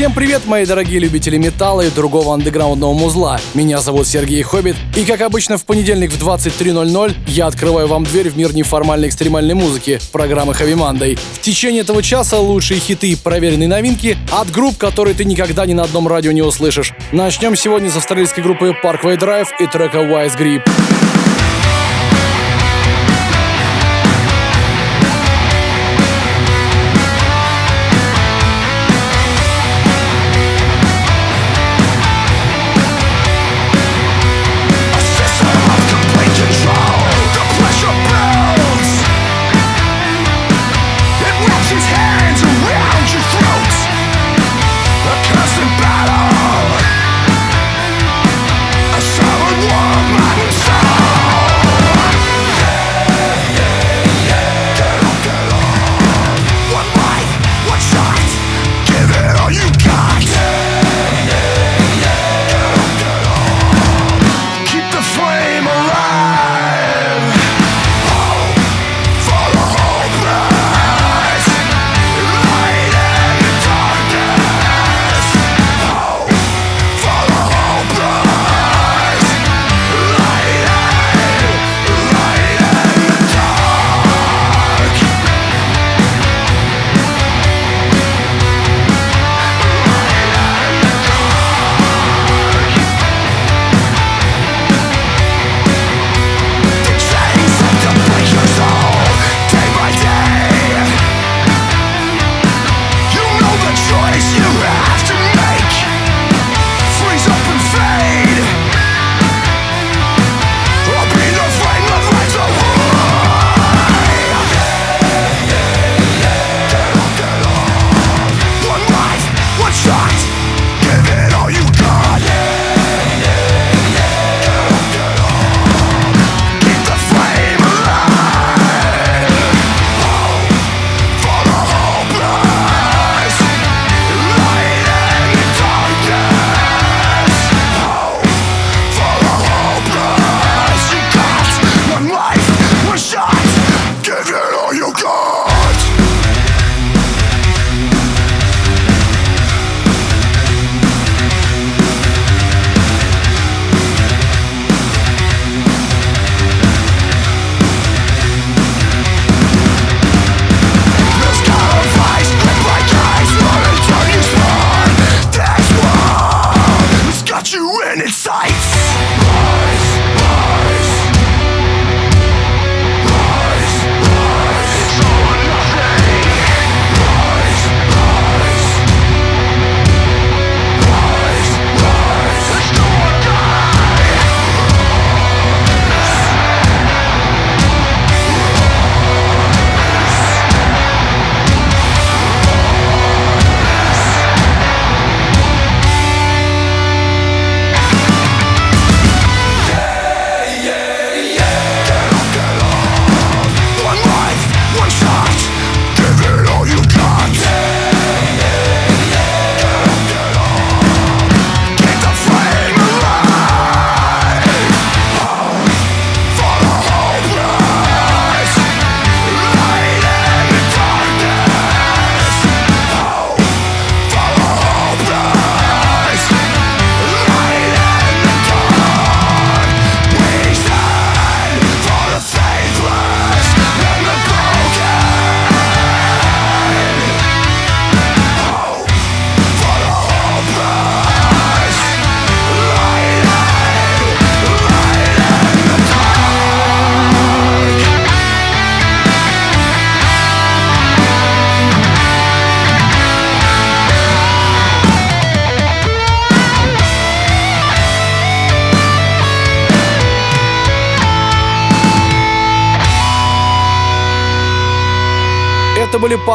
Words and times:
Всем 0.00 0.14
привет, 0.14 0.46
мои 0.46 0.64
дорогие 0.64 0.98
любители 0.98 1.36
металла 1.36 1.82
и 1.82 1.90
другого 1.90 2.32
андеграундного 2.32 2.94
музла. 2.94 3.38
Меня 3.52 3.80
зовут 3.80 4.06
Сергей 4.06 4.40
Хоббит, 4.40 4.74
и 4.96 5.04
как 5.04 5.20
обычно 5.20 5.58
в 5.58 5.66
понедельник 5.66 6.10
в 6.10 6.26
23.00 6.26 7.14
я 7.26 7.46
открываю 7.46 7.86
вам 7.86 8.04
дверь 8.04 8.30
в 8.30 8.36
мир 8.38 8.54
неформальной 8.54 9.08
экстремальной 9.08 9.52
музыки 9.52 10.00
программы 10.10 10.54
Heavy 10.54 10.74
Monday. 10.74 11.18
В 11.34 11.40
течение 11.42 11.82
этого 11.82 12.02
часа 12.02 12.38
лучшие 12.38 12.80
хиты 12.80 13.10
и 13.10 13.14
проверенные 13.14 13.68
новинки 13.68 14.16
от 14.32 14.50
групп, 14.50 14.78
которые 14.78 15.14
ты 15.14 15.26
никогда 15.26 15.66
ни 15.66 15.74
на 15.74 15.82
одном 15.82 16.08
радио 16.08 16.32
не 16.32 16.40
услышишь. 16.40 16.94
Начнем 17.12 17.54
сегодня 17.54 17.90
с 17.90 17.96
австралийской 17.98 18.42
группы 18.42 18.74
Parkway 18.82 19.18
Drive 19.18 19.48
и 19.60 19.66
трека 19.66 19.98
Wise 19.98 20.34
Grip. 20.34 20.62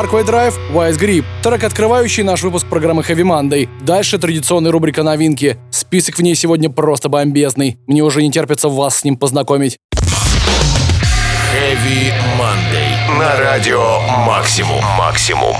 Parkway 0.05 0.23
Drive, 0.23 0.53
Wise 0.71 0.99
Grip, 0.99 1.25
трек, 1.41 1.63
открывающий 1.63 2.21
наш 2.21 2.43
выпуск 2.43 2.67
программы 2.67 3.01
Heavy 3.01 3.23
Monday. 3.23 3.67
Дальше 3.81 4.19
традиционная 4.19 4.71
рубрика 4.71 5.01
новинки. 5.01 5.57
Список 5.71 6.17
в 6.17 6.21
ней 6.21 6.35
сегодня 6.35 6.69
просто 6.69 7.09
бомбезный. 7.09 7.79
Мне 7.87 8.03
уже 8.03 8.21
не 8.21 8.31
терпится 8.31 8.69
вас 8.69 8.99
с 8.99 9.03
ним 9.03 9.17
познакомить. 9.17 9.77
Heavy 11.55 12.13
Monday. 12.37 13.17
На 13.17 13.35
радио 13.37 13.99
«Максимум». 14.27 14.83
«Максимум». 14.95 15.55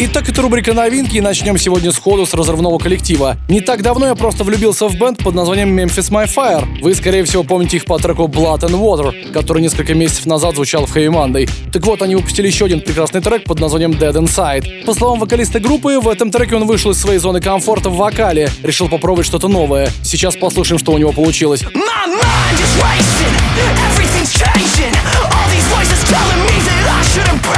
Итак, 0.00 0.28
это 0.28 0.42
рубрика 0.42 0.74
новинки, 0.74 1.16
и 1.16 1.20
начнем 1.20 1.58
сегодня 1.58 1.90
сходу 1.90 2.24
с 2.24 2.32
разрывного 2.32 2.78
коллектива. 2.78 3.36
Не 3.48 3.60
так 3.60 3.82
давно 3.82 4.06
я 4.06 4.14
просто 4.14 4.44
влюбился 4.44 4.86
в 4.86 4.94
бенд 4.94 5.18
под 5.18 5.34
названием 5.34 5.76
Memphis 5.76 6.12
My 6.12 6.32
Fire. 6.32 6.64
Вы, 6.80 6.94
скорее 6.94 7.24
всего, 7.24 7.42
помните 7.42 7.78
их 7.78 7.84
по 7.84 7.98
треку 7.98 8.28
Blood 8.28 8.60
and 8.60 8.78
Water, 8.78 9.32
который 9.32 9.60
несколько 9.60 9.94
месяцев 9.94 10.26
назад 10.26 10.54
звучал 10.54 10.86
в 10.86 10.94
Heavy 10.94 11.12
Monday. 11.12 11.50
Так 11.72 11.84
вот, 11.84 12.00
они 12.02 12.14
выпустили 12.14 12.46
еще 12.46 12.66
один 12.66 12.80
прекрасный 12.80 13.20
трек 13.20 13.42
под 13.42 13.58
названием 13.58 13.90
Dead 13.90 14.14
Inside. 14.14 14.84
По 14.84 14.94
словам 14.94 15.18
вокалиста 15.18 15.58
группы, 15.58 15.98
в 15.98 16.06
этом 16.06 16.30
треке 16.30 16.54
он 16.54 16.66
вышел 16.68 16.92
из 16.92 17.00
своей 17.00 17.18
зоны 17.18 17.40
комфорта 17.40 17.90
в 17.90 17.96
вокале, 17.96 18.50
решил 18.62 18.88
попробовать 18.88 19.26
что-то 19.26 19.48
новое. 19.48 19.90
Сейчас 20.04 20.36
послушаем, 20.36 20.78
что 20.78 20.92
у 20.92 20.98
него 20.98 21.10
получилось. 21.10 21.64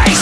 Never 0.01 0.20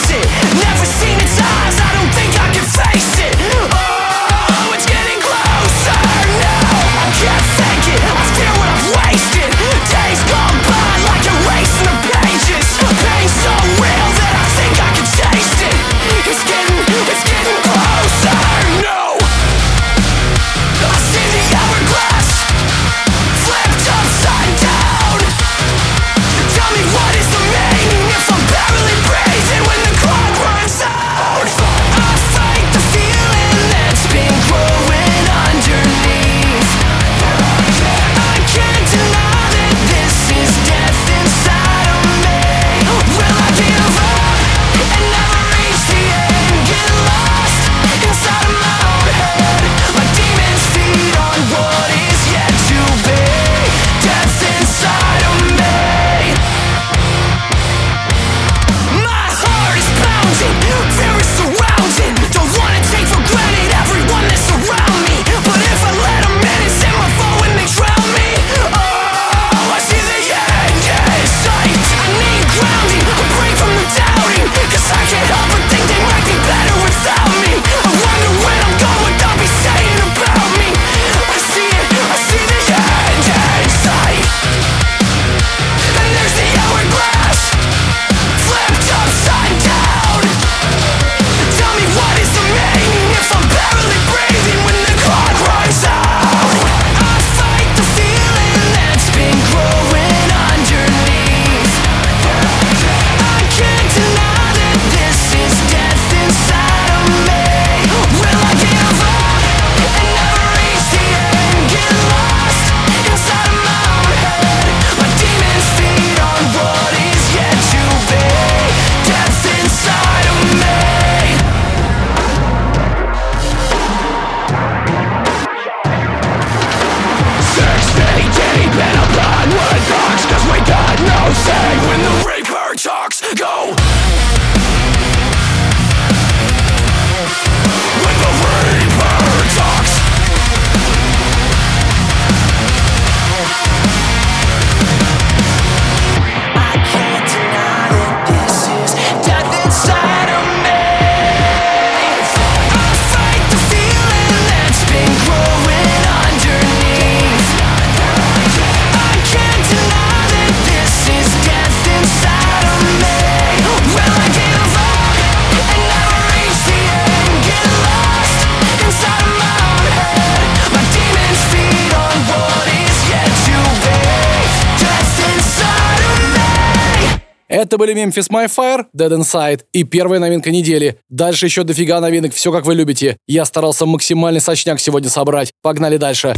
это 177.69 177.77
были 177.77 177.95
Memphis 177.95 178.31
My 178.31 178.49
Fire, 178.49 178.87
Dead 178.97 179.11
Inside 179.11 179.61
и 179.73 179.85
первая 179.85 180.21
новинка 180.21 180.51
недели. 180.51 180.97
Дальше 181.11 181.45
еще 181.45 181.65
дофига 181.65 182.01
новинок, 182.01 182.33
все 182.33 182.51
как 182.51 182.65
вы 182.65 182.75
любите. 182.75 183.19
Я 183.27 183.45
старался 183.45 183.85
максимальный 183.85 184.41
сочняк 184.41 184.81
сегодня 184.81 185.11
собрать. 185.11 185.53
Погнали 185.63 185.99
дальше. 185.99 186.35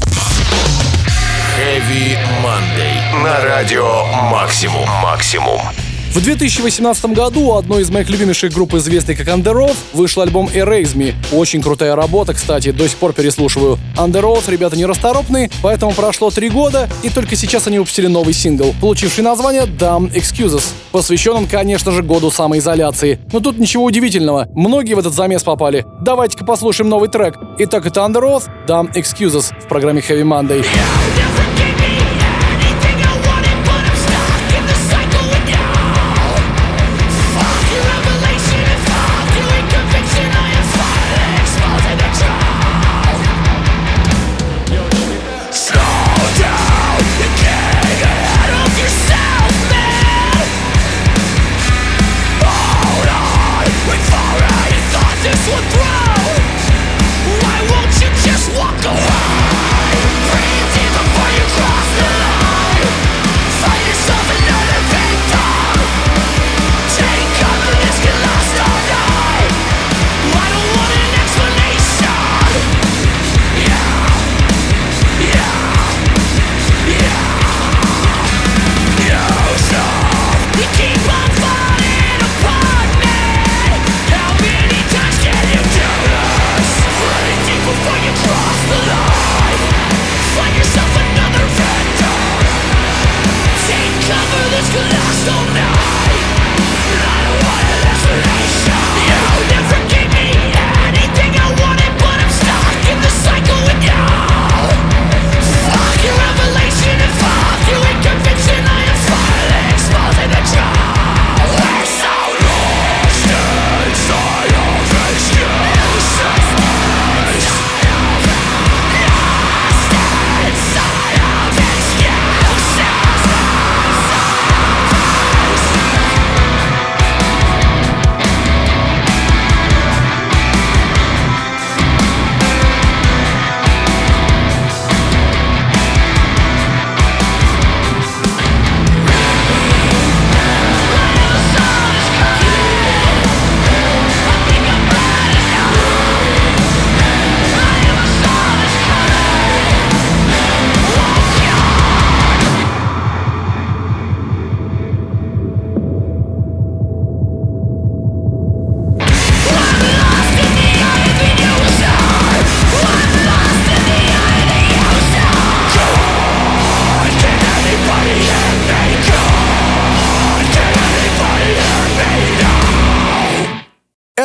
Heavy 1.56 2.18
Monday. 2.42 3.22
На 3.22 3.44
радио 3.44 4.06
Максимум. 4.30 4.88
Максимум. 5.02 5.60
В 6.11 6.21
2018 6.21 7.05
году 7.14 7.40
у 7.50 7.55
одной 7.55 7.83
из 7.83 7.90
моих 7.90 8.11
любимейших 8.11 8.52
групп, 8.52 8.75
известной 8.75 9.14
как 9.14 9.29
Under 9.29 9.55
Oath, 9.55 9.76
вышел 9.93 10.23
альбом 10.23 10.49
Erase 10.49 10.97
Me. 10.97 11.14
Очень 11.31 11.62
крутая 11.62 11.95
работа, 11.95 12.35
кстати, 12.35 12.73
до 12.73 12.88
сих 12.88 12.99
пор 12.99 13.12
переслушиваю. 13.12 13.79
Under 13.97 14.23
Oath 14.23 14.50
ребята 14.50 14.76
нерасторопные, 14.76 15.49
поэтому 15.62 15.93
прошло 15.93 16.31
три 16.31 16.49
года, 16.49 16.88
и 17.05 17.11
только 17.11 17.37
сейчас 17.37 17.69
они 17.69 17.79
выпустили 17.79 18.09
новый 18.09 18.35
сингл, 18.35 18.75
получивший 18.81 19.23
название 19.23 19.62
Dumb 19.67 20.12
Excuses. 20.12 20.64
Посвящен 20.90 21.37
он, 21.37 21.47
конечно 21.47 21.93
же, 21.93 22.02
году 22.02 22.33
самоизоляции. 22.33 23.21
Но 23.33 23.38
тут 23.38 23.59
ничего 23.59 23.85
удивительного, 23.85 24.49
многие 24.52 24.95
в 24.95 24.99
этот 24.99 25.14
замес 25.14 25.45
попали. 25.45 25.87
Давайте-ка 26.00 26.45
послушаем 26.45 26.90
новый 26.90 27.09
трек. 27.09 27.37
Итак, 27.59 27.87
это 27.87 28.00
Under 28.00 28.23
Oath, 28.23 28.50
Dumb 28.67 28.93
Excuses 28.95 29.55
в 29.64 29.69
программе 29.69 30.00
Heavy 30.00 30.25
Monday. 30.25 30.61
This 30.61 31.39
What 55.50 55.71
drive? 55.73 56.10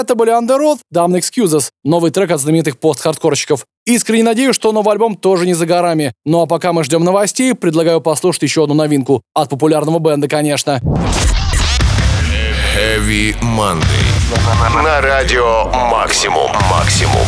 Это 0.05 0.13
были 0.13 0.31
Under 0.31 0.59
Oath, 0.59 0.81
Damn 0.93 1.19
Excuses, 1.19 1.71
новый 1.83 2.12
трек 2.12 2.29
от 2.29 2.39
знаменитых 2.39 2.77
пост-хардкорщиков. 2.77 3.65
Искренне 3.88 4.24
надеюсь, 4.24 4.53
что 4.53 4.71
новый 4.71 4.91
альбом 4.91 5.15
тоже 5.15 5.47
не 5.47 5.55
за 5.55 5.65
горами. 5.65 6.13
Ну 6.25 6.43
а 6.43 6.45
пока 6.45 6.74
мы 6.74 6.83
ждем 6.83 7.03
новостей, 7.03 7.55
предлагаю 7.55 8.01
послушать 8.01 8.43
еще 8.43 8.65
одну 8.65 8.75
новинку. 8.75 9.24
От 9.33 9.50
популярного 9.50 9.97
бенда, 9.97 10.27
конечно. 10.27 10.79
Heavy 12.77 13.35
Monday. 13.41 14.83
На 14.83 15.01
радио 15.01 15.71
Максимум. 15.89 16.51
Максимум. 16.69 17.25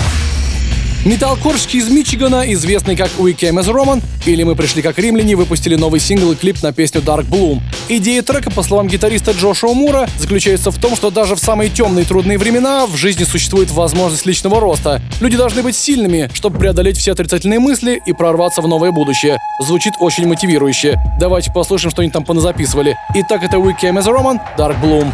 Металкорщики 1.08 1.78
из 1.78 1.90
Мичигана, 1.90 2.52
известный 2.52 2.98
как 2.98 3.10
We 3.18 3.34
Came 3.34 3.62
as 3.62 3.74
Roman, 3.74 4.04
или 4.26 4.44
Мы 4.44 4.58
пришли 4.58 4.82
как 4.82 5.00
римляне, 5.00 5.38
выпустили 5.38 5.76
новый 5.76 6.02
сингл 6.02 6.34
и 6.34 6.36
клип 6.36 6.62
на 6.62 6.74
песню 6.74 7.00
Dark 7.00 7.30
Bloom. 7.30 7.62
Идея 7.88 8.22
трека, 8.24 8.52
по 8.52 8.62
словам 8.62 8.90
гитариста 8.90 9.32
Джошуа 9.32 9.74
Мура, 9.74 10.10
заключается 10.20 10.70
в 10.70 10.78
том, 10.78 10.98
что 10.98 11.10
даже 11.10 11.36
в 11.36 11.40
самые 11.40 11.70
темные 11.70 12.04
и 12.04 12.06
трудные 12.06 12.38
времена 12.38 12.86
в 12.88 12.98
жизни 12.98 13.24
существует 13.24 13.72
возможность 13.72 14.26
личного 14.26 14.60
роста. 14.60 15.02
Люди 15.22 15.38
должны 15.38 15.64
быть 15.64 15.78
сильными, 15.78 16.30
чтобы 16.34 16.60
преодолеть 16.60 16.98
все 16.98 17.14
отрицательные 17.14 17.60
мысли 17.60 18.02
и 18.06 18.12
прорваться 18.12 18.62
в 18.62 18.68
новое 18.68 18.92
будущее. 18.92 19.38
Звучит 19.62 19.94
очень 20.02 20.28
мотивирующе. 20.28 21.00
Давайте 21.22 21.54
послушаем, 21.54 21.92
что 21.92 22.02
они 22.02 22.12
там 22.12 22.26
поназаписывали. 22.26 22.98
Итак, 23.16 23.44
это 23.44 23.56
We 23.56 23.72
Came 23.82 23.98
as 23.98 24.14
Roman, 24.14 24.42
Dark 24.58 24.76
Bloom. 24.82 25.14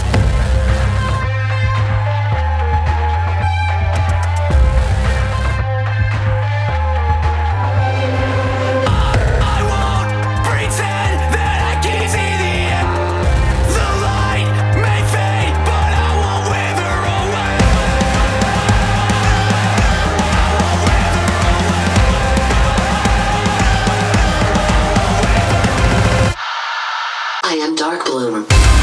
Dark 27.76 28.06
Bloom. 28.06 28.83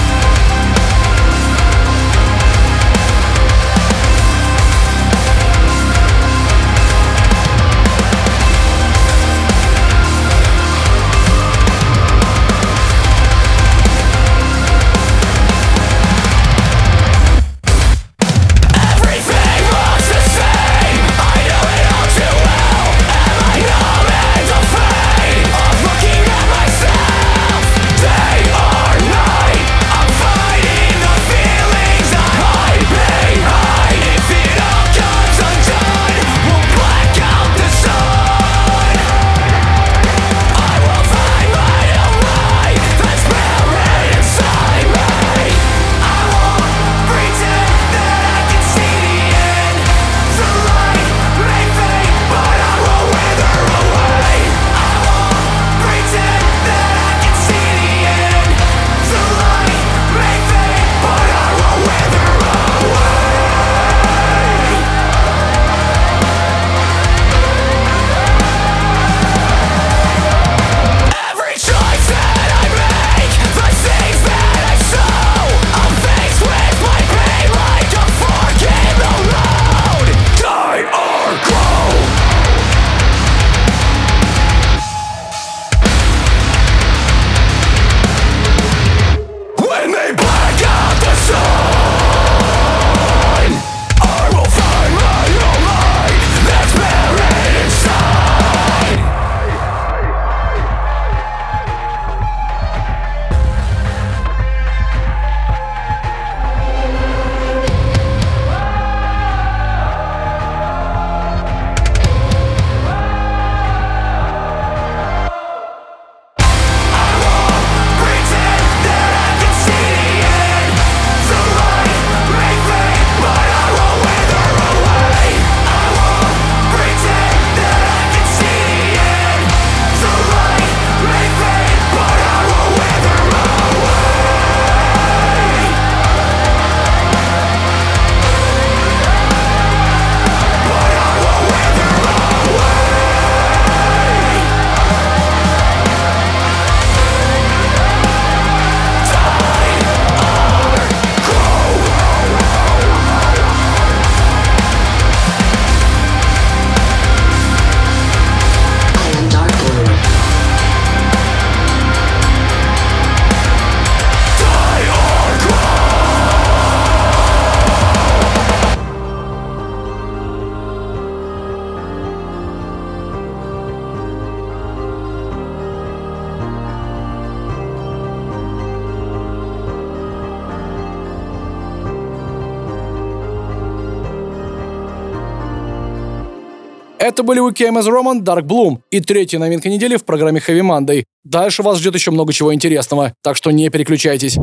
Это 187.11 187.25
были 187.25 187.43
UKMS 187.45 187.88
Roman, 187.88 188.21
Dark 188.23 188.43
Bloom 188.43 188.83
и 188.93 189.00
третья 189.00 189.40
новинка 189.40 189.69
недели 189.69 189.97
в 189.97 190.05
программе 190.05 190.40
Heavy 190.47 190.61
Monday. 190.61 191.02
Дальше 191.25 191.64
вас 191.64 191.79
ждет 191.79 191.97
еще 191.97 192.12
много 192.12 192.33
чего 192.33 192.55
интересного, 192.55 193.12
так 193.21 193.37
что 193.37 193.50
не 193.50 193.69
переключайтесь. 193.69 194.37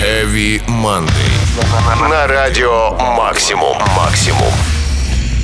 Heavy 0.00 0.62
Monday. 0.68 1.08
На 2.08 2.28
радио 2.28 2.92
Максимум. 3.16 3.76
Максимум. 3.96 4.52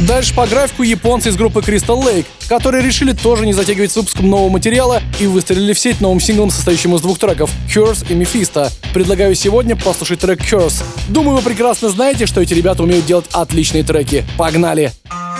Дальше 0.07 0.33
по 0.33 0.47
графику 0.47 0.85
японцы 0.85 1.31
из 1.31 1.37
группы 1.37 1.59
Crystal 1.59 2.01
Lake, 2.01 2.27
которые 2.49 2.85
решили 2.85 3.13
тоже 3.13 3.45
не 3.45 3.53
затягивать 3.53 3.91
с 3.91 3.97
выпуском 3.97 4.31
нового 4.31 4.49
материала 4.49 5.03
и 5.19 5.27
выстрелили 5.27 5.73
в 5.73 5.79
сеть 5.79 6.01
новым 6.01 6.21
синглом, 6.21 6.51
состоящим 6.51 6.95
из 6.95 7.01
двух 7.01 7.19
треков 7.19 7.51
Curse 7.69 8.07
и 8.09 8.15
Mephisto. 8.15 8.71
Предлагаю 8.95 9.35
сегодня 9.35 9.75
послушать 9.75 10.21
трек 10.21 10.41
Curse. 10.41 10.85
Думаю, 11.09 11.39
вы 11.39 11.43
прекрасно 11.43 11.89
знаете, 11.89 12.27
что 12.27 12.41
эти 12.41 12.55
ребята 12.55 12.85
умеют 12.85 13.07
делать 13.07 13.27
отличные 13.33 13.83
треки. 13.83 14.25
Погнали! 14.39 14.93
Погнали! 15.09 15.32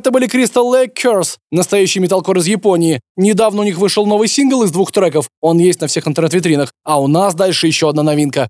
Это 0.00 0.12
были 0.12 0.26
Crystal 0.26 0.64
Lake 0.64 0.94
Curse, 0.94 1.36
настоящий 1.50 2.00
металкор 2.00 2.38
из 2.38 2.46
Японии. 2.46 3.00
Недавно 3.18 3.60
у 3.60 3.64
них 3.64 3.76
вышел 3.76 4.06
новый 4.06 4.28
сингл 4.28 4.62
из 4.62 4.70
двух 4.70 4.92
треков. 4.92 5.28
Он 5.42 5.58
есть 5.58 5.82
на 5.82 5.88
всех 5.88 6.08
интернет-витринах. 6.08 6.72
А 6.84 6.98
у 6.98 7.06
нас 7.06 7.34
дальше 7.34 7.66
еще 7.66 7.90
одна 7.90 8.02
новинка. 8.02 8.48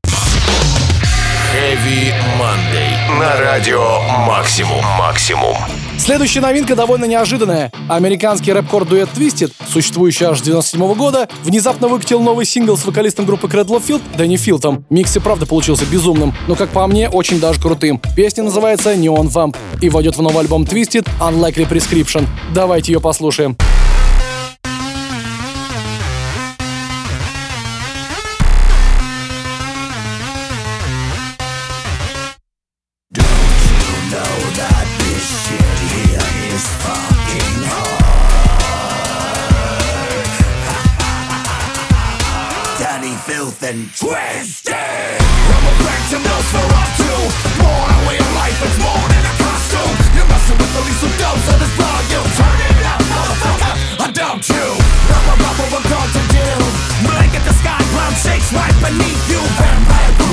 Heavy 1.53 2.15
Monday. 2.39 2.90
На 3.19 3.41
радио 3.41 4.01
Максимум. 4.25 4.85
Максимум. 4.97 5.57
Следующая 5.99 6.41
новинка 6.41 6.77
довольно 6.77 7.07
неожиданная. 7.07 7.73
Американский 7.89 8.53
рэп-кор-дуэт 8.53 9.09
Twiztid, 9.17 9.53
существующий 9.69 10.27
аж 10.27 10.39
с 10.39 10.43
97 10.43 10.95
года, 10.95 11.29
внезапно 11.43 11.89
выкатил 11.89 12.21
новый 12.21 12.47
сингл 12.47 12.77
с 12.77 12.85
вокалистом 12.85 13.27
группы 13.27 13.49
Cradle 13.49 13.83
of 13.85 13.90
Filth 13.90 14.03
Дэнни 14.17 14.37
Филтом. 14.37 14.85
Микс 14.91 15.17
и 15.17 15.19
правда 15.19 15.45
получился 15.45 15.85
безумным, 15.87 16.33
но, 16.47 16.55
как 16.55 16.71
по 16.71 16.87
мне, 16.87 17.09
очень 17.09 17.41
даже 17.41 17.61
крутым. 17.61 18.01
Песня 18.15 18.45
называется 18.45 18.95
Neon 18.95 19.27
Vamp 19.27 19.57
и 19.81 19.89
войдет 19.89 20.17
в 20.17 20.23
новый 20.23 20.41
альбом 20.41 20.63
Twiztid 20.63 21.09
Unlikely 21.21 21.69
Prescription. 21.69 22.27
Давайте 22.55 22.93
ее 22.93 23.01
послушаем. 23.01 23.57
Twisted. 44.01 44.73
I'm 44.73 45.65
a 45.69 45.75
phantom 45.85 46.23
Nosferatu. 46.25 47.13
More 47.61 47.85
a 47.85 47.99
way 48.09 48.17
of 48.17 48.31
life, 48.33 48.57
it's 48.65 48.79
more 48.81 49.07
than 49.13 49.25
a 49.29 49.35
costume. 49.37 49.95
You're 50.17 50.31
messing 50.33 50.57
with 50.57 50.73
the 50.73 50.83
lethal 50.89 51.13
dose 51.21 51.47
of 51.53 51.59
this 51.61 51.75
volume. 51.77 52.29
Turn 52.41 52.59
it 52.65 52.87
up, 52.89 53.03
motherfucker. 53.13 53.75
I 54.01 54.09
doubt 54.17 54.49
you. 54.49 54.67
I'm 55.13 55.27
a 55.29 55.35
robber, 55.37 55.69
I'm 55.77 55.85
going 55.85 56.13
to 56.17 56.23
do. 56.33 56.49
Blanket 57.05 57.45
the 57.45 57.55
sky, 57.61 57.81
ground 57.93 58.17
shakes 58.17 58.49
right 58.57 58.77
beneath 58.81 59.23
you. 59.29 59.41
Vampire 59.61 60.30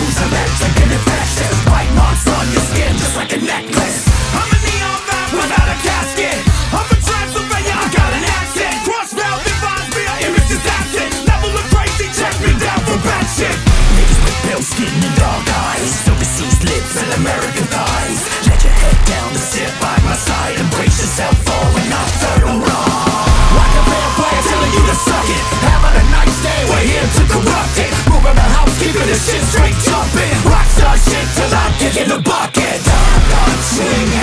this 29.07 29.31
shit 29.31 29.41
straight 29.41 29.73
jumping 29.87 30.35
Rockstar 30.43 30.99
shit 30.99 31.27
till 31.35 31.53
I 31.55 31.71
get 31.79 31.95
in 31.95 32.09
the 32.09 32.19
bucket. 32.21 32.81
I'm 32.83 33.23
not 33.31 33.59
singing 33.63 34.16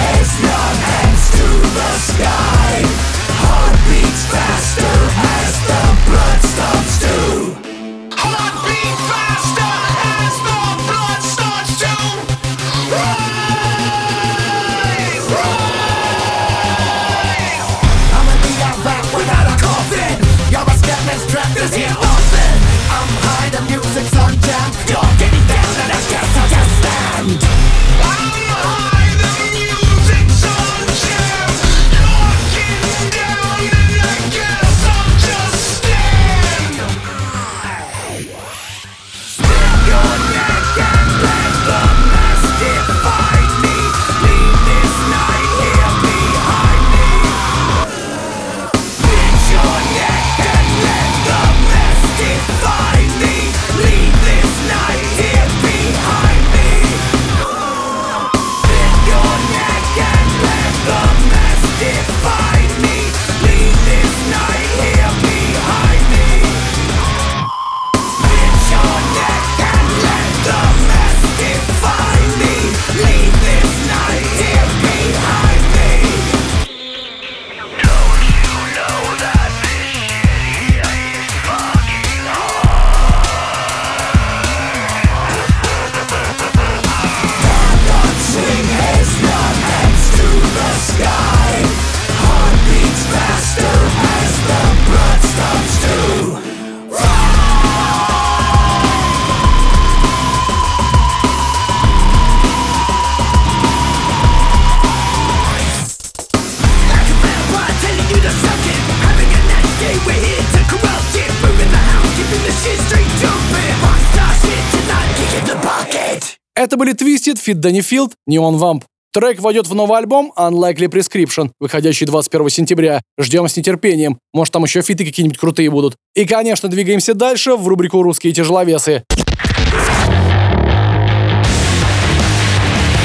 Feat 117.44 117.60
Dani 117.60 117.80
Filth, 117.80 118.12
Vamp. 118.28 118.82
Трек 119.12 119.38
войдет 119.40 119.66
в 119.68 119.74
новый 119.74 119.98
альбом 119.98 120.32
Unlikely 120.36 120.88
Prescription, 120.88 121.50
выходящий 121.60 122.06
21 122.06 122.48
сентября. 122.48 123.02
Ждем 123.18 123.46
с 123.48 123.56
нетерпением. 123.56 124.18
Может, 124.32 124.52
там 124.52 124.64
еще 124.64 124.82
фиты 124.82 125.04
какие-нибудь 125.04 125.38
крутые 125.38 125.70
будут. 125.70 125.94
И, 126.14 126.24
конечно, 126.24 126.68
двигаемся 126.68 127.14
дальше 127.14 127.54
в 127.54 127.68
рубрику 127.68 128.02
«Русские 128.02 128.32
тяжеловесы». 128.32 129.04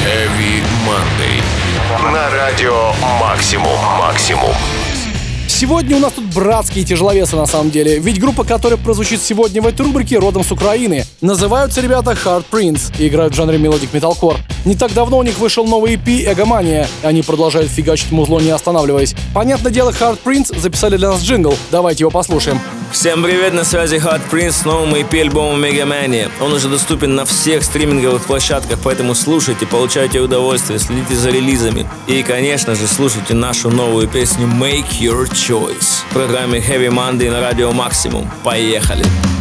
Heavy 0.05 0.63
Monday. 0.87 1.43
На 2.11 2.29
радио 2.29 2.93
Максимум. 3.19 3.77
Максимум. 3.99 4.55
Сегодня 5.59 5.97
у 5.97 5.99
нас 5.99 6.13
тут 6.13 6.23
братские 6.33 6.85
тяжеловесы 6.85 7.35
на 7.35 7.45
самом 7.45 7.69
деле, 7.69 7.99
ведь 7.99 8.17
группа, 8.17 8.45
которая 8.45 8.79
прозвучит 8.79 9.21
сегодня 9.21 9.61
в 9.61 9.67
этой 9.67 9.81
рубрике, 9.81 10.17
родом 10.17 10.45
с 10.45 10.53
Украины. 10.53 11.03
Называются 11.19 11.81
ребята 11.81 12.11
Hard 12.11 12.45
Prince 12.49 12.93
и 12.97 13.09
играют 13.09 13.33
в 13.33 13.35
жанре 13.35 13.57
melodic 13.57 13.91
металкор. 13.91 14.37
Не 14.63 14.75
так 14.75 14.93
давно 14.93 15.17
у 15.17 15.23
них 15.23 15.37
вышел 15.37 15.65
новый 15.65 15.95
EP 15.95 16.31
«Эгомания», 16.31 16.87
они 17.03 17.23
продолжают 17.23 17.69
фигачить 17.69 18.13
музло 18.13 18.39
не 18.39 18.51
останавливаясь. 18.51 19.15
Понятное 19.35 19.69
дело, 19.69 19.89
Hard 19.89 20.19
Prince 20.23 20.57
записали 20.57 20.95
для 20.95 21.09
нас 21.09 21.21
джингл, 21.21 21.53
давайте 21.71 22.03
его 22.03 22.09
послушаем. 22.09 22.57
Всем 22.91 23.21
привет, 23.21 23.53
на 23.53 23.63
связи 23.63 23.97
Hot 23.97 24.21
Prince 24.31 24.51
с 24.51 24.65
новым 24.65 24.95
EP 24.95 25.21
альбомом 25.21 25.61
Мегамания. 25.61 26.31
Он 26.41 26.51
уже 26.53 26.69
доступен 26.69 27.13
на 27.13 27.23
всех 27.23 27.63
стриминговых 27.63 28.25
площадках, 28.25 28.79
поэтому 28.83 29.13
слушайте, 29.13 29.67
получайте 29.67 30.19
удовольствие, 30.19 30.79
следите 30.79 31.13
за 31.13 31.29
релизами. 31.29 31.87
И, 32.07 32.23
конечно 32.23 32.73
же, 32.73 32.87
слушайте 32.87 33.35
нашу 33.35 33.69
новую 33.69 34.07
песню 34.07 34.47
Make 34.47 34.89
Your 34.99 35.29
Choice 35.29 36.03
в 36.09 36.13
программе 36.13 36.59
Heavy 36.59 36.89
Monday 36.89 37.29
на 37.29 37.41
радио 37.41 37.71
Максимум. 37.71 38.29
Поехали! 38.43 39.03
Make 39.05 39.38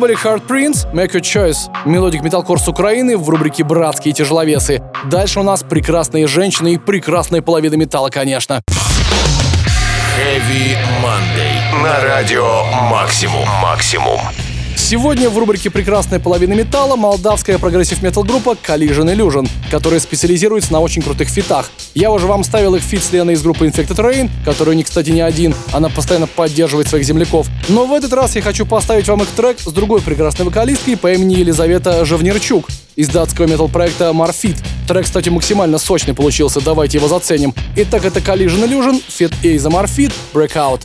были 0.00 0.16
Hard 0.16 0.46
Prince, 0.48 0.90
Make 0.92 1.12
Your 1.12 1.20
Choice, 1.20 1.70
melodic 1.84 2.22
металкор 2.22 2.58
с 2.58 2.66
Украины 2.66 3.18
в 3.18 3.28
рубрике 3.28 3.62
«Братские 3.62 4.14
тяжеловесы». 4.14 4.82
Дальше 5.04 5.40
у 5.40 5.42
нас 5.42 5.62
прекрасные 5.62 6.26
женщины 6.26 6.74
и 6.74 6.78
прекрасная 6.78 7.42
половина 7.42 7.74
металла, 7.74 8.08
конечно. 8.08 8.62
Heavy 10.16 10.76
Monday. 11.02 11.82
На 11.82 12.00
радио 12.02 12.64
Максимум. 12.90 13.46
Максимум. 13.62 14.20
Сегодня 14.90 15.30
в 15.30 15.38
рубрике 15.38 15.70
«Прекрасная 15.70 16.18
половина 16.18 16.52
металла» 16.54 16.96
молдавская 16.96 17.58
прогрессив-метал 17.58 18.24
группа 18.24 18.56
Collision 18.60 19.14
Illusion, 19.14 19.48
которая 19.70 20.00
специализируется 20.00 20.72
на 20.72 20.80
очень 20.80 21.00
крутых 21.00 21.28
фитах. 21.28 21.70
Я 21.94 22.10
уже 22.10 22.26
вам 22.26 22.42
ставил 22.42 22.74
их 22.74 22.82
фит 22.82 23.04
с 23.04 23.12
Леной 23.12 23.34
из 23.34 23.42
группы 23.42 23.68
Infected 23.68 23.94
Rain, 23.94 24.28
которую 24.44 24.76
не, 24.76 24.82
кстати, 24.82 25.10
не 25.10 25.20
один, 25.20 25.54
она 25.72 25.90
постоянно 25.90 26.26
поддерживает 26.26 26.88
своих 26.88 27.04
земляков. 27.04 27.46
Но 27.68 27.86
в 27.86 27.92
этот 27.92 28.12
раз 28.12 28.34
я 28.34 28.42
хочу 28.42 28.66
поставить 28.66 29.06
вам 29.06 29.22
их 29.22 29.28
трек 29.28 29.60
с 29.60 29.70
другой 29.70 30.00
прекрасной 30.00 30.44
вокалисткой 30.44 30.96
по 30.96 31.12
имени 31.12 31.34
Елизавета 31.34 32.04
Жавнерчук 32.04 32.66
из 32.96 33.08
датского 33.10 33.46
метал-проекта 33.46 34.06
Marfit. 34.06 34.56
Трек, 34.88 35.04
кстати, 35.04 35.28
максимально 35.28 35.78
сочный 35.78 36.14
получился, 36.14 36.60
давайте 36.60 36.98
его 36.98 37.06
заценим. 37.06 37.54
Итак, 37.76 38.04
это 38.04 38.18
Collision 38.18 38.68
Illusion, 38.68 39.00
Fit 39.08 39.34
A 39.44 39.56
за 39.56 39.68
Marfit, 39.68 40.12
Breakout. 40.34 40.80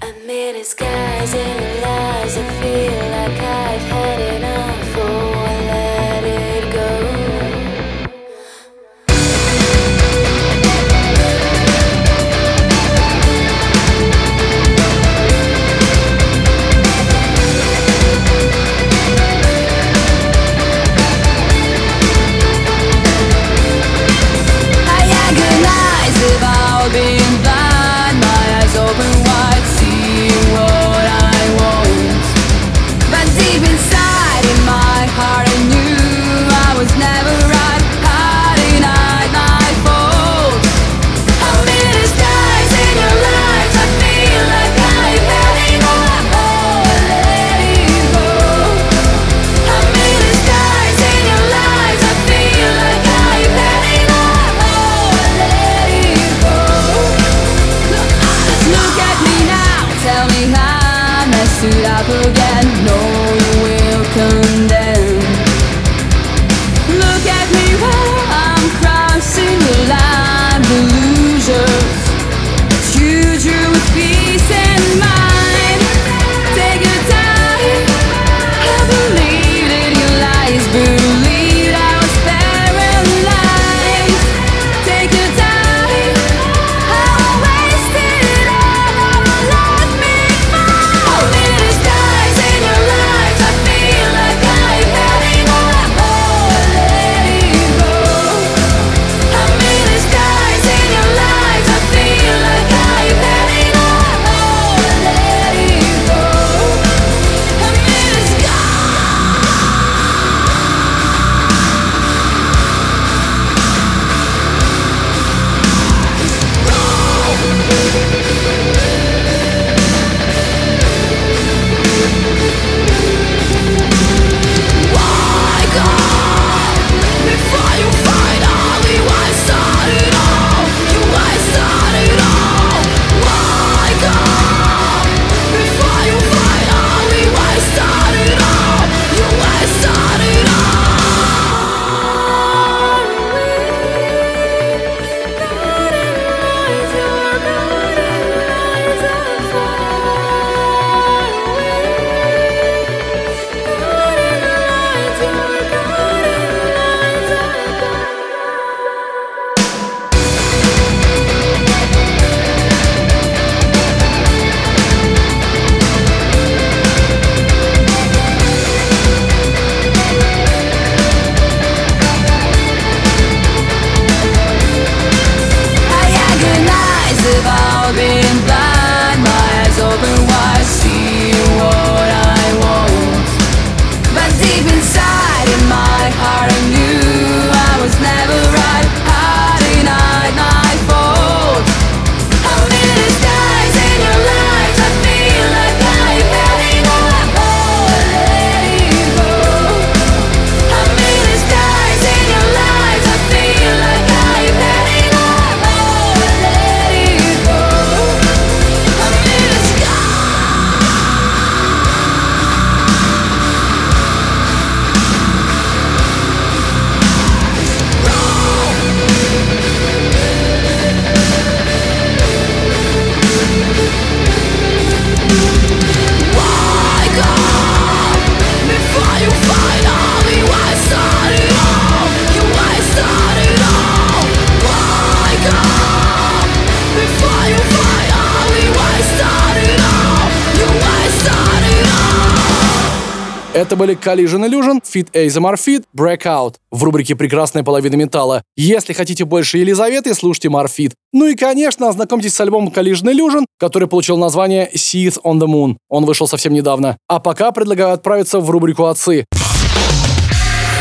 Это 243.65 243.75
были 243.75 243.97
Collision 243.97 244.47
Illusion, 244.47 244.80
Fit 244.84 245.10
ASMR 245.12 245.56
Fit, 245.56 245.86
Breakout 245.97 246.58
в 246.69 246.84
рубрике 246.84 247.15
«Прекрасная 247.15 247.63
половина 247.63 247.95
металла». 247.95 248.43
Если 248.56 248.93
хотите 248.93 249.25
больше 249.25 249.58
Елизаветы, 249.58 250.13
слушайте 250.13 250.49
Marfit. 250.49 250.91
Ну 251.12 251.25
и, 251.25 251.34
конечно, 251.34 251.89
ознакомьтесь 251.89 252.36
с 252.36 252.41
альбомом 252.41 252.71
Collision 252.71 253.12
Illusion, 253.12 253.45
который 253.58 253.88
получил 253.88 254.17
название 254.17 254.69
Seeds 254.71 255.19
on 255.23 255.39
the 255.39 255.47
Moon. 255.47 255.78
Он 255.89 256.06
вышел 256.06 256.28
совсем 256.28 256.54
недавно. 256.54 256.97
А 257.08 257.19
пока 257.19 257.51
предлагаю 257.51 257.93
отправиться 257.93 258.39
в 258.39 258.47
рубрику 258.51 258.86
«Отцы». 258.86 259.25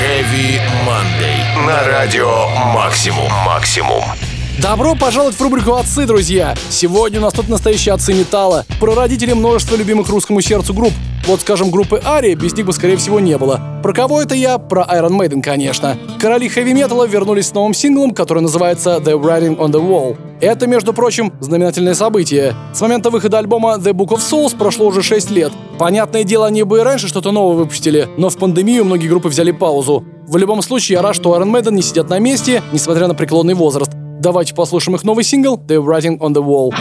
Heavy 0.03 0.61
Monday. 0.87 1.67
На 1.67 1.89
радио 1.89 2.49
«Максимум». 2.75 3.33
«Максимум». 3.47 4.03
Добро 4.63 4.95
пожаловать 4.95 5.35
в 5.35 5.41
рубрику 5.43 5.73
«Отцы», 5.73 6.07
друзья! 6.07 6.55
Сегодня 6.71 7.19
у 7.19 7.23
нас 7.23 7.33
тут 7.33 7.49
настоящие 7.49 7.93
отцы 7.93 8.15
металла, 8.15 8.65
прародители 8.81 9.33
множества 9.33 9.75
любимых 9.75 10.09
русскому 10.09 10.41
сердцу 10.41 10.73
групп. 10.73 10.93
Вот, 11.27 11.41
скажем, 11.41 11.73
группы 11.73 12.01
Ария 12.05 12.37
без 12.37 12.55
них 12.55 12.67
бы, 12.67 12.73
скорее 12.73 12.97
всего, 12.97 13.19
не 13.19 13.37
было. 13.37 13.61
Про 13.83 13.93
кого 13.93 14.23
это 14.23 14.37
я? 14.37 14.59
Про 14.59 14.83
Iron 14.83 15.19
Maiden, 15.19 15.43
конечно. 15.43 15.99
Короли 16.21 16.49
хэви-металла 16.49 17.07
вернулись 17.07 17.49
с 17.49 17.53
новым 17.53 17.75
синглом, 17.75 18.13
который 18.13 18.45
называется 18.45 19.03
«The 19.05 19.21
Writing 19.21 19.59
on 19.59 19.73
the 19.73 19.85
Wall». 19.85 20.17
Это, 20.41 20.69
между 20.69 20.93
прочим, 20.93 21.33
знаменательное 21.41 21.95
событие. 21.95 22.55
С 22.73 22.81
момента 22.81 23.11
выхода 23.11 23.39
альбома 23.39 23.75
The 23.75 23.93
Book 23.93 24.11
of 24.11 24.19
Souls 24.19 24.57
прошло 24.57 24.87
уже 24.87 25.03
6 25.03 25.31
лет. 25.31 25.53
Понятное 25.79 26.23
дело, 26.23 26.47
они 26.47 26.63
бы 26.63 26.79
и 26.79 26.83
раньше 26.83 27.09
что-то 27.09 27.33
новое 27.33 27.57
выпустили, 27.57 28.09
но 28.17 28.31
в 28.31 28.37
пандемию 28.37 28.85
многие 28.85 29.09
группы 29.09 29.29
взяли 29.29 29.51
паузу. 29.51 30.05
В 30.29 30.37
любом 30.37 30.63
случае, 30.63 30.97
я 30.97 31.03
рад, 31.03 31.17
что 31.17 31.37
Iron 31.37 31.51
Maiden 31.51 31.73
не 31.73 31.83
сидят 31.83 32.09
на 32.09 32.21
месте, 32.21 32.63
несмотря 32.71 33.09
на 33.09 33.15
преклонный 33.15 33.55
возраст. 33.55 33.91
Давайте 34.25 34.55
послушаем 34.55 34.97
их 34.97 35.05
новый 35.05 35.23
сингл 35.23 35.59
«The 35.59 35.77
Writing 35.85 36.19
on 36.19 36.33
the 36.33 36.43
Wall». 36.43 36.73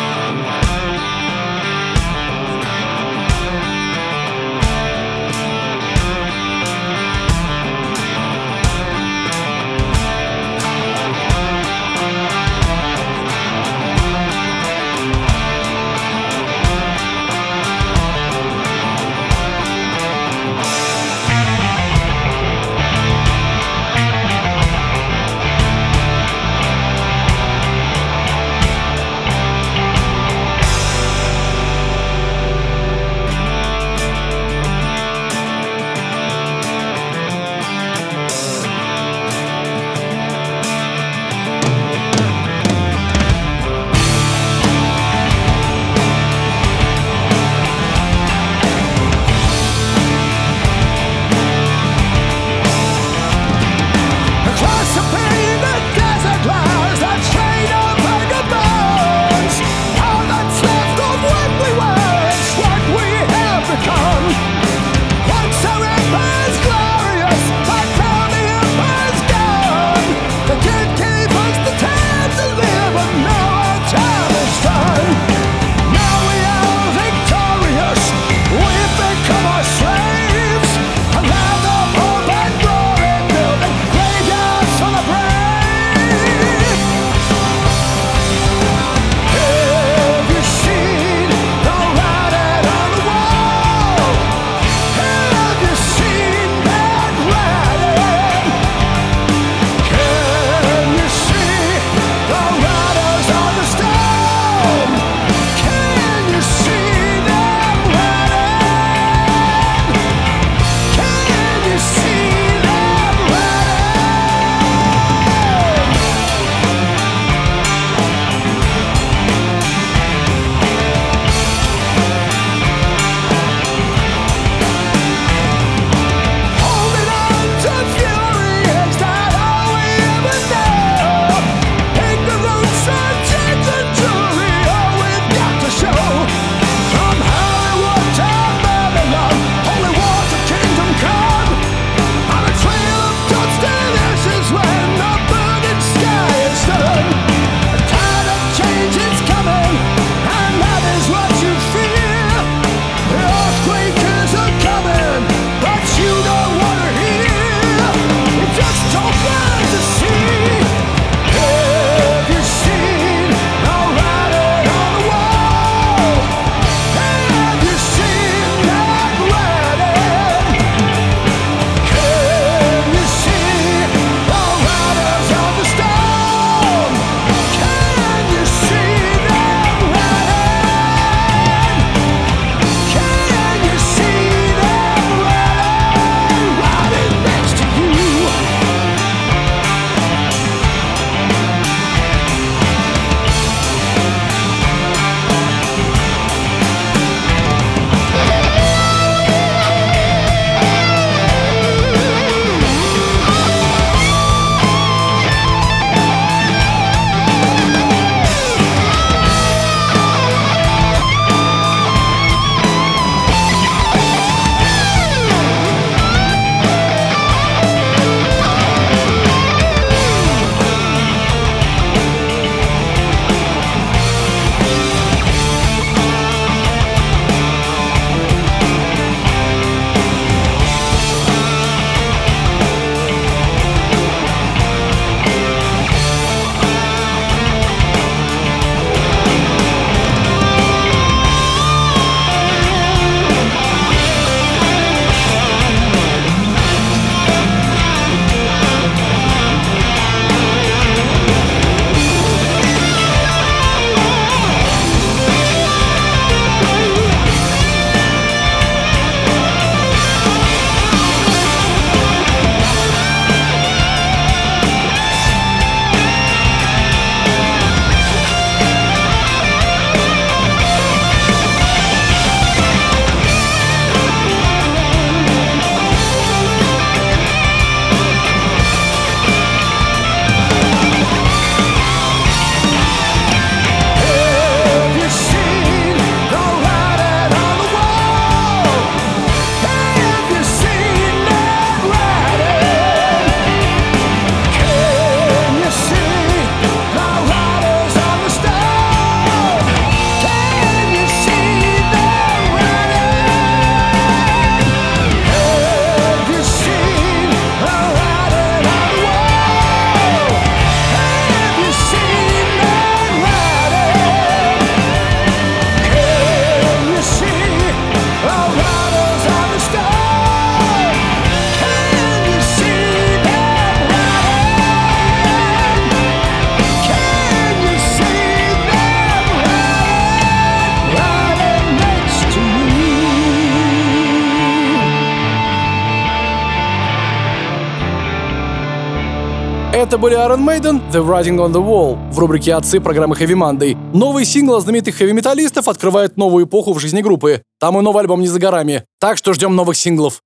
Это 339.94 340.02
были 340.02 340.18
Iron 340.18 340.40
Maiden, 340.40 340.82
The 340.92 341.06
Writing 341.06 341.38
on 341.38 341.52
the 341.52 341.64
Wall 341.64 342.12
в 342.12 342.18
рубрике 342.18 342.56
«Отцы» 342.56 342.80
программы 342.80 343.16
Heavy 343.16 343.36
Monday. 343.36 343.78
Новый 343.96 344.26
сингл 344.26 344.60
знаменитых 344.60 344.96
хэви-металлистов 344.96 345.68
открывает 345.68 346.18
новую 346.18 346.46
эпоху 346.46 346.74
в 346.74 346.80
жизни 346.80 347.02
группы. 347.02 347.44
Там 347.60 347.78
и 347.78 347.84
новый 347.84 348.02
альбом 348.02 348.20
не 348.20 348.28
за 348.28 348.40
горами. 348.40 348.86
Так 349.00 349.20
что 349.20 349.34
ждем 349.34 349.56
новых 349.56 349.78
синглов. 349.78 350.24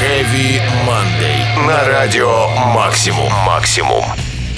Heavy 0.00 0.58
Monday. 0.86 1.66
На 1.66 1.84
радио 1.86 2.48
Максимум. 2.74 3.30
Максимум. 3.46 4.02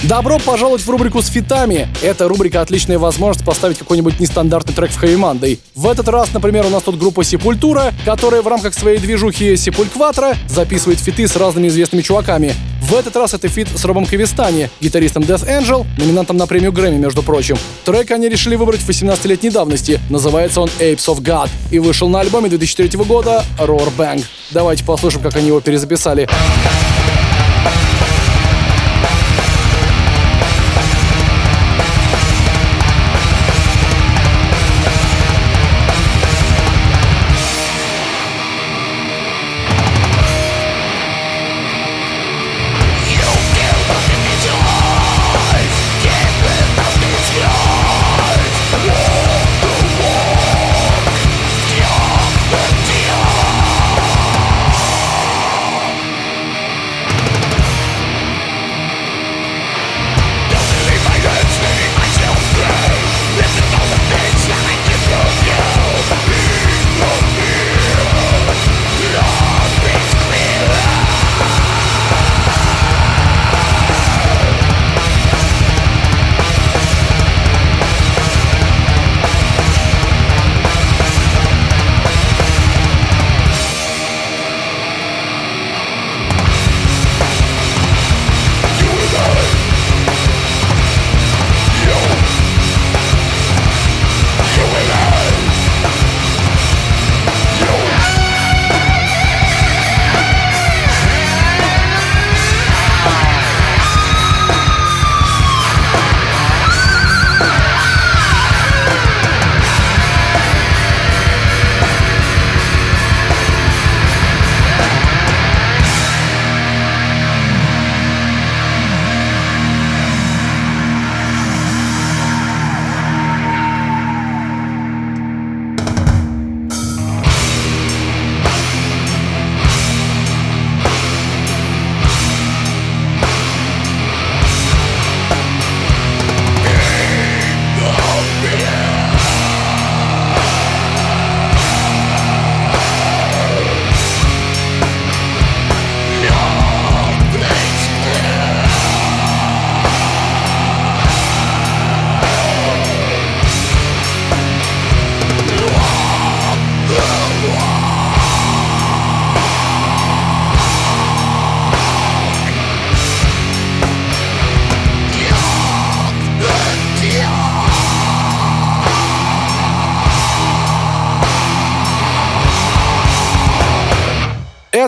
Добро 0.03 0.37
пожаловать 0.37 0.83
в 0.83 0.89
рубрику 0.89 1.23
с 1.23 1.27
фитами. 1.27 1.87
Эта 2.03 2.27
рубрика 2.27 2.61
отличная 2.61 2.99
возможность 2.99 3.43
поставить 3.43 3.79
какой-нибудь 3.79 4.19
нестандартный 4.19 4.75
трек 4.75 4.91
в 4.91 5.03
Heavy 5.03 5.17
Monday. 5.17 5.59
В 5.73 5.87
этот 5.87 6.07
раз, 6.07 6.31
например, 6.33 6.67
у 6.67 6.69
нас 6.69 6.83
тут 6.83 6.99
группа 6.99 7.23
Сепультура, 7.23 7.91
которая 8.05 8.43
в 8.43 8.47
рамках 8.47 8.75
своей 8.75 8.99
движухи 8.99 9.57
Сепулькватра 9.57 10.35
записывает 10.47 10.99
фиты 10.99 11.27
с 11.27 11.35
разными 11.35 11.67
известными 11.67 12.03
чуваками. 12.03 12.53
В 12.83 12.93
этот 12.93 13.15
раз 13.15 13.33
это 13.33 13.47
фит 13.47 13.67
с 13.75 13.83
Робом 13.85 14.05
Кавестани, 14.05 14.69
гитаристом 14.79 15.23
Death 15.23 15.47
Angel, 15.47 15.85
номинантом 15.97 16.37
на 16.37 16.45
премию 16.45 16.71
Грэмми, 16.71 16.97
между 16.97 17.23
прочим. 17.23 17.57
Трек 17.83 18.11
они 18.11 18.29
решили 18.29 18.55
выбрать 18.55 18.81
в 18.81 18.87
18-летней 18.87 19.49
давности. 19.49 19.99
Называется 20.11 20.61
он 20.61 20.69
Apes 20.79 21.07
of 21.07 21.21
God 21.21 21.49
и 21.71 21.79
вышел 21.79 22.07
на 22.07 22.19
альбоме 22.19 22.49
2003 22.49 22.89
года 23.03 23.43
Roorback. 23.57 24.23
Давайте 24.51 24.83
послушаем, 24.83 25.23
как 25.23 25.35
они 25.37 25.47
его 25.47 25.59
перезаписали. 25.59 26.29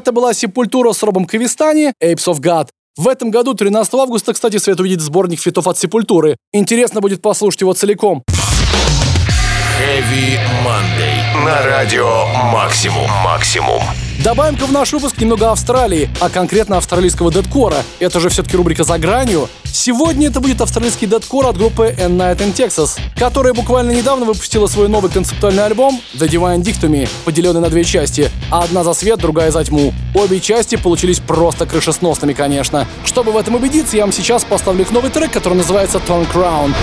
Это 0.10 0.16
была 0.16 0.34
Сепультура 0.34 0.92
с 0.92 1.04
Робом 1.04 1.26
Кавистани, 1.26 1.94
Apes 2.04 2.26
of 2.26 2.40
God. 2.40 2.70
В 2.98 3.08
этом 3.08 3.30
году, 3.30 3.54
13 3.54 3.94
августа, 3.94 4.34
кстати, 4.34 4.58
свет 4.58 4.80
увидит 4.80 5.02
сборник 5.02 5.40
фитов 5.40 5.68
от 5.68 5.78
Сепультуры. 5.78 6.36
Интересно 6.52 7.00
будет 7.00 7.22
послушать 7.22 7.62
его 7.62 7.76
целиком. 7.76 8.24
Heavy 9.80 10.40
Monday. 10.66 11.46
На 11.46 11.64
радио 11.64 12.26
Максимум. 12.52 13.08
Максимум. 13.24 13.84
Добавим-ка 14.24 14.66
в 14.66 14.74
наш 14.74 14.92
выпуск 14.92 15.18
немного 15.22 15.50
Австралии, 15.50 16.10
а 16.20 16.30
конкретно 16.30 16.76
австралийского 16.76 17.32
дедкора. 17.32 17.78
Это 18.00 18.20
же 18.20 18.28
все-таки 18.28 18.58
рубрика 18.58 18.84
«За 18.84 18.98
гранью». 18.98 19.48
Сегодня 19.64 20.28
это 20.28 20.42
будет 20.42 20.60
австралийский 20.60 21.08
дедкор 21.08 21.46
от 21.46 21.58
группы 21.58 21.96
N 21.98 22.20
Night 22.20 22.40
in 22.40 22.54
Texas, 22.54 23.00
которая 23.16 23.54
буквально 23.54 23.92
недавно 23.92 24.26
выпустила 24.26 24.68
свой 24.68 24.90
новый 24.90 25.10
концептуальный 25.10 25.66
альбом 25.66 26.02
The 26.16 26.28
Divine 26.28 26.62
Dictomy, 26.62 27.08
поделенный 27.24 27.62
на 27.62 27.70
две 27.70 27.86
части, 27.86 28.30
а 28.52 28.64
одна 28.64 28.84
за 28.84 28.94
свет, 28.94 29.20
другая 29.20 29.52
за 29.52 29.64
тьму. 29.64 29.94
Обе 30.14 30.42
части 30.42 30.76
получились 30.76 31.20
просто 31.20 31.66
крышесносными, 31.66 32.34
конечно. 32.34 32.88
Чтобы 33.06 33.32
в 33.32 33.38
этом 33.38 33.56
убедиться, 33.56 33.96
я 33.96 34.04
вам 34.04 34.12
сейчас 34.12 34.44
поставлю 34.44 34.82
их 34.82 34.92
новый 34.92 35.12
трек, 35.12 35.32
который 35.32 35.54
называется 35.54 36.02
Turn 36.06 36.28
Crown. 36.34 36.74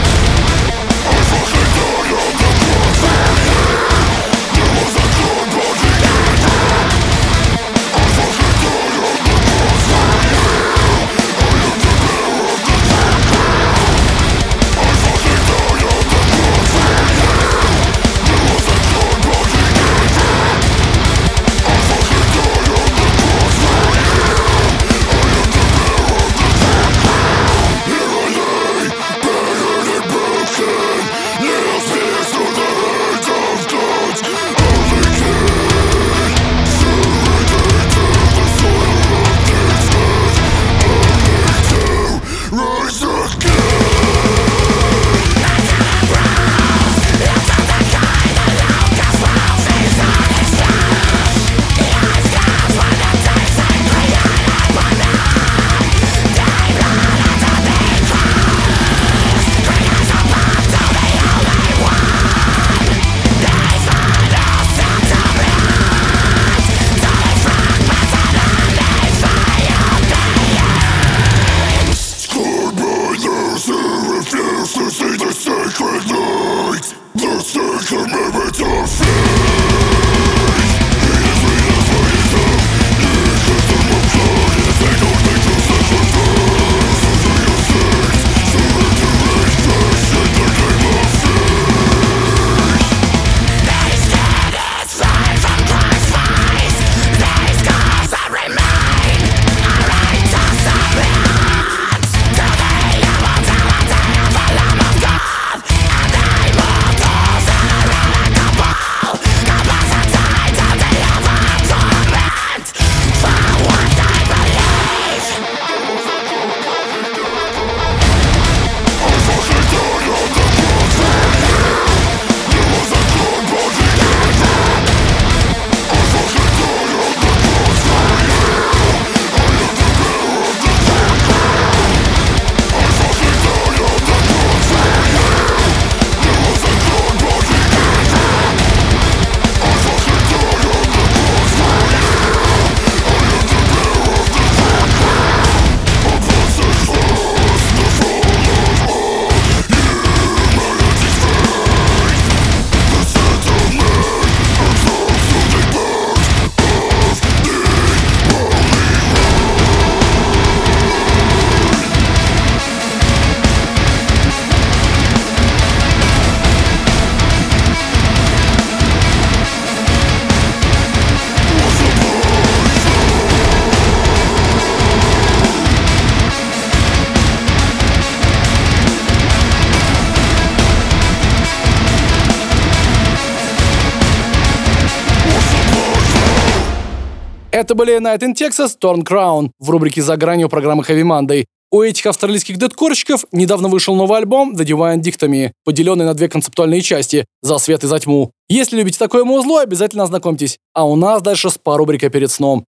Это 187.57 187.75
были 187.75 187.99
Night 187.99 188.21
in 188.21 188.35
Texas, 188.35 188.73
Torn 188.79 189.03
Crown 189.03 189.49
в 189.59 189.71
рубрике 189.71 190.03
«За 190.03 190.19
гранью» 190.19 190.51
программы 190.51 190.83
Heavy 190.83 191.05
Monday. 191.05 191.47
У 191.71 191.81
этих 191.81 192.05
австралийских 192.05 192.59
дедкорщиков 192.59 193.25
недавно 193.33 193.69
вышел 193.69 193.95
новый 193.95 194.19
альбом 194.19 194.55
The 194.55 194.67
Divine 194.67 195.01
Dictomy, 195.01 195.53
поделенный 195.65 196.05
на 196.05 196.13
две 196.13 196.29
концептуальные 196.29 196.83
части 196.83 197.25
«За 197.41 197.57
свет 197.57 197.83
и 197.83 197.87
за 197.87 197.99
тьму». 197.99 198.31
Если 198.51 198.77
любите 198.77 198.99
такое 198.99 199.25
музло, 199.25 199.63
обязательно 199.63 200.03
ознакомьтесь. 200.03 200.59
А 200.75 200.87
у 200.87 200.97
нас 200.97 201.23
дальше 201.23 201.49
спа-рубрика 201.49 202.11
перед 202.11 202.31
сном. 202.31 202.63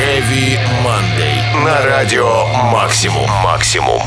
Heavy 0.00 0.58
Monday. 0.82 1.62
На 1.62 1.84
радио 1.84 2.46
«Максимум». 2.72 3.28
«Максимум». 3.44 4.00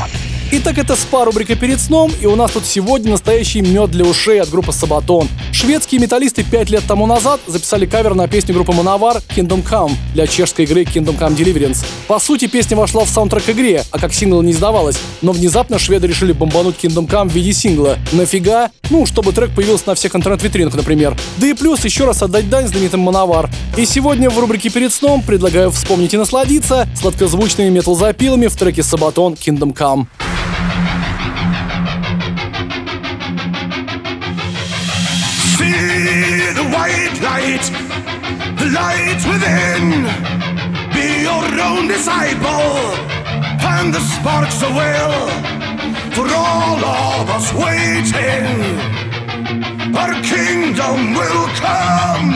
Итак, 0.52 0.78
это 0.78 0.96
спа-рубрика 0.96 1.54
перед 1.54 1.80
сном, 1.80 2.10
и 2.20 2.26
у 2.26 2.34
нас 2.34 2.50
тут 2.50 2.66
сегодня 2.66 3.12
настоящий 3.12 3.60
мед 3.60 3.92
для 3.92 4.04
ушей 4.04 4.42
от 4.42 4.48
группы 4.48 4.72
Сабатон. 4.72 5.28
Шведские 5.52 6.00
металлисты 6.00 6.42
пять 6.42 6.70
лет 6.70 6.82
тому 6.88 7.06
назад 7.06 7.40
записали 7.46 7.86
кавер 7.86 8.16
на 8.16 8.26
песню 8.26 8.54
группы 8.54 8.72
Manovar 8.72 9.22
Kingdom 9.28 9.64
Come 9.64 9.92
для 10.12 10.26
чешской 10.26 10.64
игры 10.64 10.82
Kingdom 10.82 11.16
Come 11.16 11.36
Deliverance. 11.36 11.86
По 12.08 12.18
сути, 12.18 12.48
песня 12.48 12.76
вошла 12.76 13.04
в 13.04 13.08
саундтрек 13.08 13.48
игре, 13.50 13.84
а 13.92 14.00
как 14.00 14.12
сингл 14.12 14.42
не 14.42 14.50
издавалась, 14.50 14.98
но 15.22 15.30
внезапно 15.30 15.78
шведы 15.78 16.08
решили 16.08 16.32
бомбануть 16.32 16.74
Kingdom 16.82 17.08
Come 17.08 17.28
в 17.28 17.32
виде 17.32 17.52
сингла. 17.52 17.96
Нафига? 18.10 18.72
Ну, 18.90 19.06
чтобы 19.06 19.32
трек 19.32 19.54
появился 19.54 19.84
на 19.86 19.94
всех 19.94 20.16
интернет-витринах, 20.16 20.74
например. 20.74 21.16
Да 21.36 21.46
и 21.46 21.52
плюс 21.52 21.84
еще 21.84 22.06
раз 22.06 22.24
отдать 22.24 22.50
дань 22.50 22.66
знаменитым 22.66 23.08
Manovar. 23.08 23.48
И 23.76 23.86
сегодня 23.86 24.28
в 24.28 24.36
рубрике 24.36 24.68
«Перед 24.68 24.92
сном» 24.92 25.22
предлагаю 25.22 25.70
вспомнить 25.70 26.12
и 26.12 26.16
насладиться 26.16 26.88
сладкозвучными 27.00 27.68
метал-запилами 27.68 28.48
в 28.48 28.56
треке 28.56 28.82
Сабатон 28.82 29.34
Kingdom 29.34 29.72
Come. 29.72 30.06
Light, 37.30 37.66
the 38.58 38.68
light 38.80 39.20
within. 39.30 39.84
Be 40.96 41.06
your 41.28 41.46
own 41.68 41.86
disciple, 41.86 42.74
and 43.72 43.94
the 43.94 44.02
sparks 44.14 44.58
of 44.66 44.72
will 44.80 45.16
for 46.16 46.26
all 46.34 46.78
of 46.84 47.24
us 47.36 47.46
waiting. 47.64 48.46
Our 50.00 50.14
kingdom 50.34 50.98
will 51.18 51.46
come. 51.66 52.28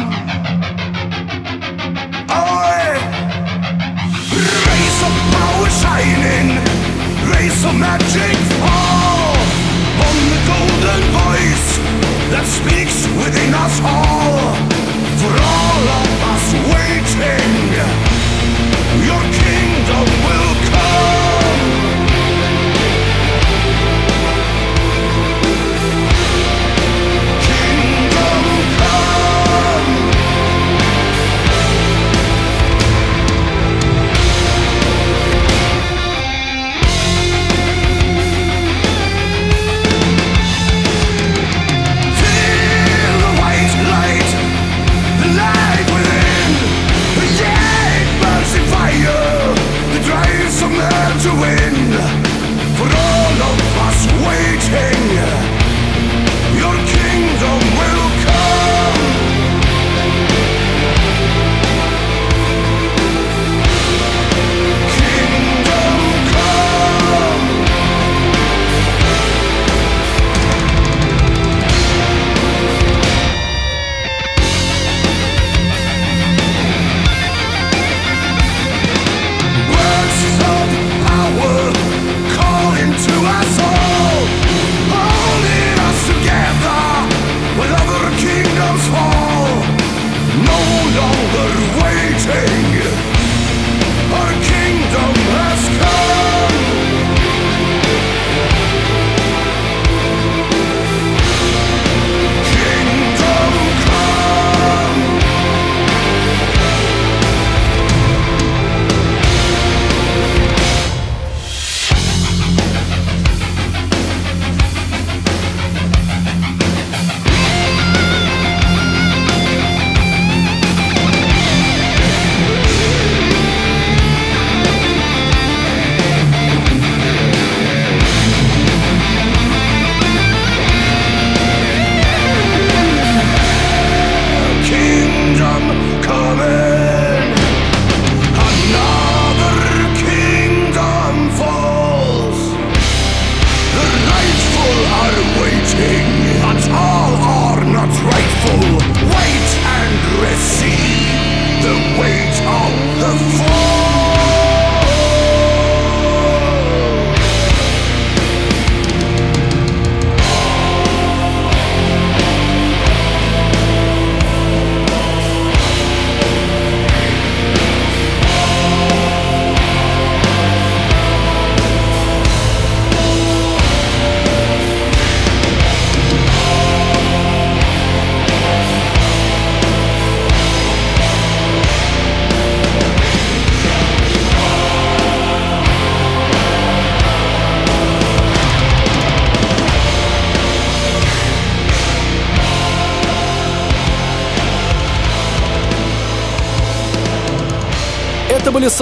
I 2.28 2.80
rays 4.66 4.98
of 5.08 5.14
power 5.34 5.70
shining, 5.82 6.48
rays 7.32 7.60
of 7.68 7.74
magic 7.86 8.36
fall 8.62 9.36
on 10.06 10.16
the 10.32 10.40
golden 10.50 11.02
voice 11.20 11.68
that 12.32 12.46
speaks 12.58 12.98
within 13.20 13.54
us 13.54 13.76
all. 13.82 14.83
For 15.24 15.30
all 15.30 15.84
of 15.88 16.22
us 16.32 16.52
waiting, 16.52 17.72
your 19.06 19.43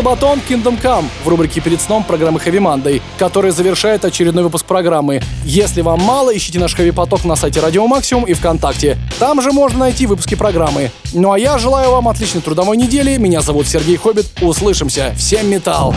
Сабатон 0.02 0.40
Kingdom 0.48 0.82
Come 0.82 1.04
в 1.22 1.28
рубрике 1.28 1.60
«Перед 1.60 1.80
сном» 1.80 2.02
программы 2.02 2.40
Heavy 2.40 2.58
Monday, 2.58 3.00
которая 3.20 3.52
завершает 3.52 4.04
очередной 4.04 4.42
выпуск 4.42 4.66
программы. 4.66 5.22
Если 5.44 5.80
вам 5.80 6.00
мало, 6.00 6.36
ищите 6.36 6.58
наш 6.58 6.74
Heavy 6.74 6.92
Поток 6.92 7.24
на 7.24 7.36
сайте 7.36 7.60
Радио 7.60 7.86
Максимум 7.86 8.24
и 8.24 8.32
ВКонтакте. 8.34 8.98
Там 9.20 9.40
же 9.40 9.52
можно 9.52 9.78
найти 9.78 10.06
выпуски 10.08 10.34
программы. 10.34 10.90
Ну 11.12 11.30
а 11.30 11.38
я 11.38 11.56
желаю 11.56 11.92
вам 11.92 12.08
отличной 12.08 12.42
трудовой 12.42 12.76
недели. 12.76 13.16
Меня 13.16 13.42
зовут 13.42 13.68
Сергей 13.68 13.96
Хоббит. 13.96 14.26
Услышимся. 14.40 15.14
Всем 15.16 15.48
металл! 15.48 15.94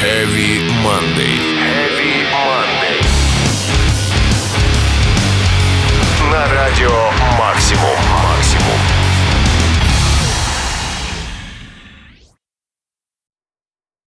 Heavy 0.00 0.60
Monday. 0.84 1.40
Heavy 1.58 2.22
Monday. 2.30 3.02
На 6.30 6.54
радио 6.54 7.10